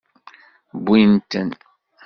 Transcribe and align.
Wwin-ten. 0.79 1.49